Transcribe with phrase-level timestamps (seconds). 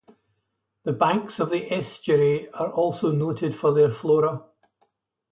[0.83, 4.41] The banks of the estuary are also noted for their flora.